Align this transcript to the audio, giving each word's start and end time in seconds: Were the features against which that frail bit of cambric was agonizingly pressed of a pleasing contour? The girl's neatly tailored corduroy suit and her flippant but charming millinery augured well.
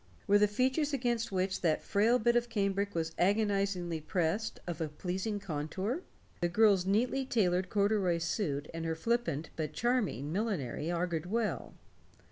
Were 0.25 0.39
the 0.39 0.47
features 0.47 0.93
against 0.93 1.31
which 1.31 1.61
that 1.61 1.83
frail 1.83 2.17
bit 2.17 2.35
of 2.35 2.49
cambric 2.49 2.95
was 2.95 3.11
agonizingly 3.19 4.01
pressed 4.01 4.59
of 4.65 4.81
a 4.81 4.87
pleasing 4.89 5.39
contour? 5.39 6.01
The 6.39 6.49
girl's 6.49 6.87
neatly 6.87 7.23
tailored 7.23 7.69
corduroy 7.69 8.17
suit 8.17 8.67
and 8.73 8.83
her 8.83 8.95
flippant 8.95 9.51
but 9.55 9.73
charming 9.73 10.31
millinery 10.31 10.91
augured 10.91 11.27
well. 11.27 11.75